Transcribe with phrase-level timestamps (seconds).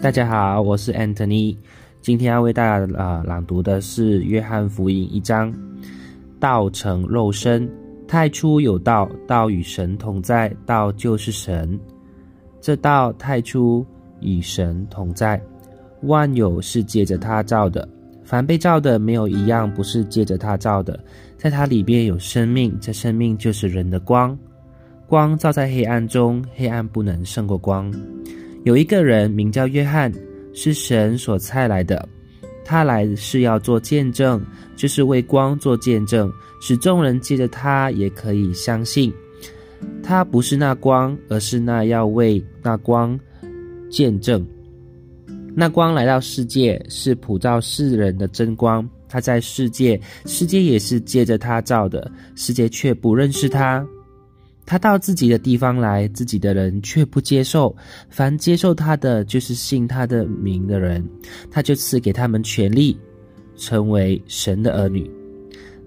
[0.00, 1.56] 大家好，我是 Anthony，
[2.00, 5.52] 今天要为大家啊朗读的是约翰福音一章。
[6.38, 7.68] 道成肉身，
[8.06, 11.76] 太初有道，道与神同在，道就是神。
[12.60, 13.84] 这道太初
[14.20, 15.42] 与神同在，
[16.02, 17.86] 万有是借着他造的，
[18.22, 20.96] 凡被造的没有一样不是借着他造的。
[21.36, 24.38] 在它里边有生命，这生命就是人的光。
[25.08, 27.92] 光照在黑暗中，黑暗不能胜过光。
[28.64, 30.12] 有一个人名叫约翰，
[30.52, 32.08] 是神所差来的。
[32.64, 34.44] 他来是要做见证，
[34.76, 36.30] 就是为光做见证，
[36.60, 39.12] 使众人借着他也可以相信。
[40.02, 43.18] 他不是那光，而是那要为那光
[43.88, 44.46] 见证。
[45.54, 48.86] 那光来到世界，是普照世人的真光。
[49.08, 53.86] 他在世界，世界也是借着他照的，世界却不认识他。
[54.68, 57.74] 他到自己的地方来，自己的人却不接受。
[58.10, 61.02] 凡接受他的，就是信他的名的人，
[61.50, 62.94] 他就赐给他们权利，
[63.56, 65.10] 成为神的儿女。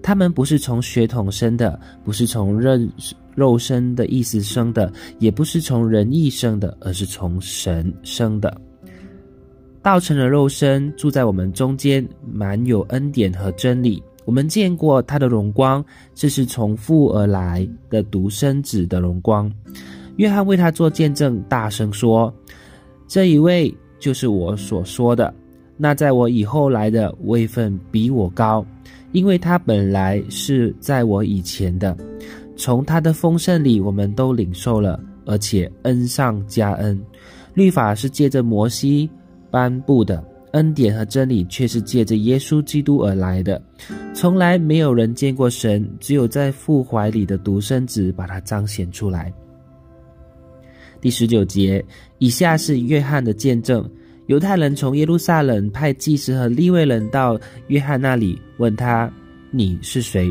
[0.02, 2.76] 他们不是从血统生的，不是从肉
[3.36, 8.60] 肉身的意思生的，也不是从人意生的，而是从神生的。
[9.80, 14.02] 道成了肉身，住在我们中间，满有恩典和真理。
[14.24, 15.84] 我们见过他的荣光，
[16.14, 19.50] 这是从父而来的独生子的荣光。
[20.16, 22.32] 约翰为他做见证，大声说
[23.08, 25.32] ：“这一位就是我所说的。
[25.76, 28.64] 那在我以后来的位分比我高，
[29.12, 31.96] 因为他本来是在我以前的。
[32.56, 37.00] 从他的丰盛里，我们都领受了，而且恩上加恩。
[37.54, 39.08] 律法是借着摩西。”
[39.52, 43.60] 颁布的恩典和真理，却是借着耶稣基督而来的。
[44.14, 49.32] 从来没有人见过神，只有在父怀里的独生子把它彰显出来。
[51.00, 51.84] 第十九节，
[52.18, 53.88] 以下是约翰的见证：
[54.26, 59.12] 犹太人从耶路撒冷派祭司和利未人到约翰那里，问他
[59.50, 60.30] ：“你是谁？”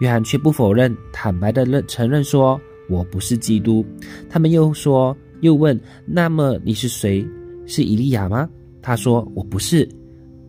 [0.00, 3.84] 约翰却不否认，坦白的认承认说：“我不是基督。”
[4.28, 7.24] 他们又说，又问：“那么你是谁？”
[7.66, 8.48] 是以利亚吗？
[8.82, 9.88] 他说：“我不是。”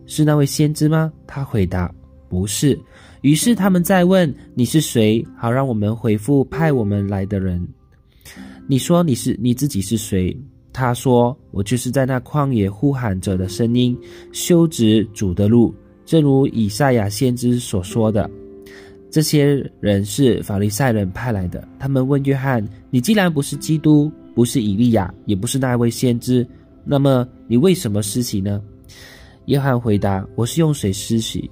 [0.06, 1.12] 是那位先知吗？
[1.26, 1.92] 他回答
[2.28, 2.78] ：“不是。”
[3.22, 7.66] 于是他们再问：“你是谁？”好让我们回复派我们来的人。
[8.66, 10.36] 你说你是你自己是谁？
[10.72, 13.96] 他说：“我就是在那旷野呼喊者的声音，
[14.32, 18.28] 修直主的路，正如以赛亚先知所说的。”
[19.10, 21.68] 这些人是法利赛人派来的。
[21.78, 26.46] 他们问约翰：“你既然不是基督，不是以利亚，也不是那位先知？”
[26.84, 28.62] 那么你为什么施洗呢？
[29.46, 31.50] 约翰回答：“我是用水施洗，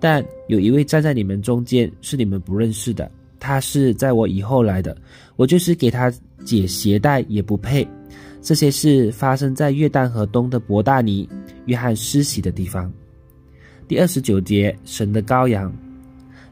[0.00, 3.10] 但有一位站在你们中间，是你们不认识的。
[3.38, 4.96] 他是在我以后来的，
[5.36, 6.10] 我就是给他
[6.44, 7.86] 解鞋带也不配。”
[8.40, 11.28] 这些事发生在约旦河东的伯大尼，
[11.66, 12.92] 约翰施洗的地方。
[13.86, 15.72] 第二十九节，神的羔羊。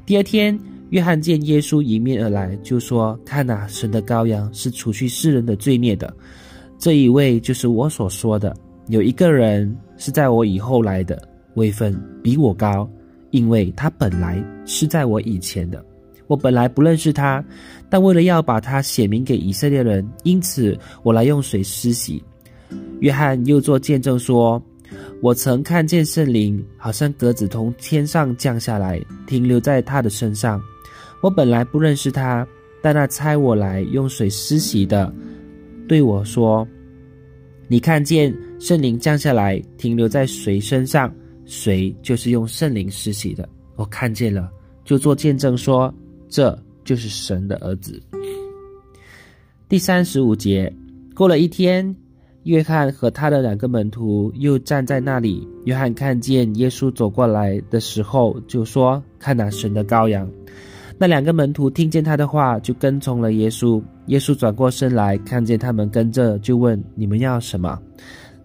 [0.07, 0.57] 第二天，
[0.91, 6.15] 约翰见耶稣迎面而来，就说：“看哪，神的羔羊是除去世人的罪孽的。”
[6.81, 8.57] 这一位就是我所说的，
[8.89, 12.89] 有一个人是在我以后来的，位分比我高，
[13.33, 15.85] 因为他本来是在我以前的。
[16.27, 17.45] 我本来不认识他，
[17.91, 22.23] 但为了要把他写明给以色列人，因此我来用水施洗。
[23.01, 24.63] 约翰又作见证说
[25.21, 30.59] ：“我曾看见圣灵，好像鸽子从天上降下来，停留在他的身上。
[31.21, 32.47] 我本来不认识他，
[32.81, 35.13] 但那差我来用水施洗的。”
[35.91, 36.65] 对我说
[37.67, 41.13] ：“你看见圣灵降下来，停留在谁身上，
[41.45, 43.49] 谁就是用圣灵施洗的。
[43.75, 44.49] 我看见了，
[44.85, 45.93] 就做见证说，
[46.29, 48.01] 这就是神的儿子。”
[49.69, 50.73] 第三十五节，
[51.13, 51.93] 过了一天，
[52.45, 55.45] 约翰和他的两个门徒又站在那里。
[55.65, 60.31] 约翰看见耶稣走过来的时候，就说：“看那神的羔羊。”
[61.03, 63.83] 那两个门徒听见他的话，就跟从了耶稣。
[64.09, 67.81] 耶稣转过身来，看见他们跟着，就问：“你们要什么？”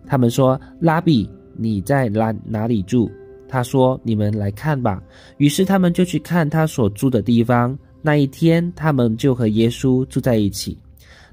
[0.07, 3.12] 他们说：“拉比，你在哪哪里住？”
[3.50, 5.03] 他说：“你们来看吧。”
[5.35, 7.77] 于是他们就去看他所住的地方。
[8.01, 10.77] 那一天，他们就和耶稣住在一起。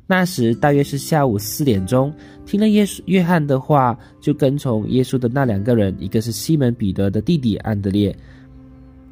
[0.09, 2.13] 那时大约是下午四点钟，
[2.45, 8.13] 听了耶稣约翰的话，就跟从耶稣的那两个人，一个是西门彼得的弟弟安德烈。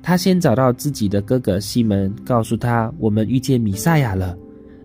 [0.03, 4.37] 他先找到自己的哥哥西门，告诉他：“我们遇见米赛亚了。”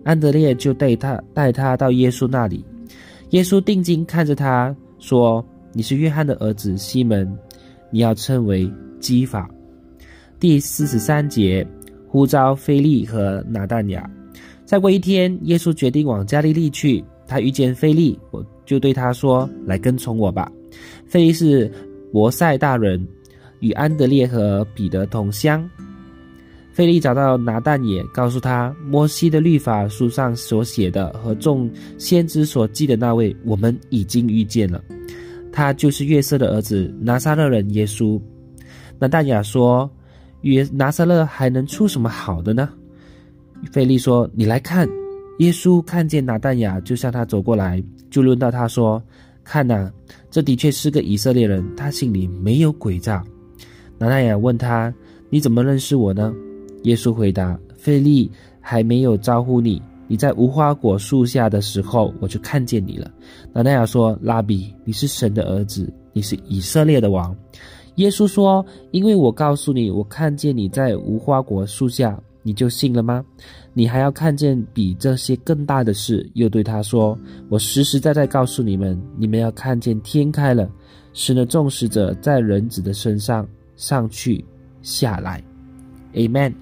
[0.04, 2.64] 安德烈就带他带他到耶稣那里。
[3.30, 7.28] 耶稣定睛看着他说：“你是约翰的儿子西门，
[7.90, 8.70] 你要称为
[9.00, 9.50] 基法。”
[10.38, 11.66] 第四十三节，
[12.06, 14.08] 呼召菲利和拿但雅。
[14.64, 17.02] 再过一天，耶稣决定往加利利去。
[17.26, 20.52] 他遇见菲利，我就对他说：“来跟从我吧。”
[21.08, 21.68] 菲利是
[22.12, 23.04] 伯赛大人，
[23.60, 25.68] 与安德烈和彼得同乡。
[26.72, 34.82] 菲利找到拿但也，告诉他摩西的律法书上所写的和众先知所记的那位，我们已经遇见了。
[35.50, 38.20] 他就是约瑟的儿子拿撒勒人耶稣。
[38.98, 39.90] 那但雅说
[40.42, 42.68] ：“约拿撒勒还能出什么好的呢？”
[43.72, 44.86] 菲利说：“你来看。”
[45.40, 49.02] 耶稣看见拿但雅，就向他走过来，就论到他说
[49.44, 49.90] ：“看呐，
[50.30, 53.24] 这的确是个以色列人，他心里没有诡诈。”
[53.98, 54.92] 拿但雅问他
[55.30, 56.34] ：“你怎么认识我呢？”
[56.84, 63.10] 耶稣回答：“费利还没有招呼你，你在无花果树下的时候，我就看见你了。”
[63.52, 67.34] 拿但雅说：“拉比，你是神的儿子，你是以色列的王。”
[67.96, 73.24] 耶稣说：“因为我告诉你，我看见你在无花果树下，你就信了吗？
[73.72, 77.18] 你还要看见比这些更大的事。”又对他说
[77.48, 80.70] ：“我实实在在告诉你们，你们要看见天开了，
[81.14, 84.44] 神的众使者在人子的身上上去
[84.82, 85.42] 下来。”
[86.14, 86.54] Amen。